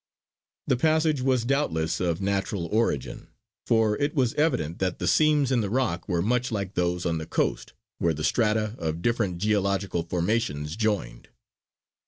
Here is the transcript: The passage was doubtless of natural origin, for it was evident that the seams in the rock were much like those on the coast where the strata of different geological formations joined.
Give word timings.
The 0.65 0.77
passage 0.77 1.21
was 1.21 1.45
doubtless 1.45 1.99
of 1.99 2.19
natural 2.21 2.65
origin, 2.71 3.27
for 3.67 3.95
it 3.99 4.15
was 4.15 4.33
evident 4.33 4.79
that 4.79 4.97
the 4.97 5.07
seams 5.07 5.51
in 5.51 5.61
the 5.61 5.69
rock 5.69 6.09
were 6.09 6.23
much 6.23 6.51
like 6.51 6.73
those 6.73 7.05
on 7.05 7.19
the 7.19 7.27
coast 7.27 7.73
where 7.99 8.11
the 8.15 8.23
strata 8.23 8.73
of 8.79 9.03
different 9.03 9.37
geological 9.37 10.01
formations 10.01 10.75
joined. 10.75 11.29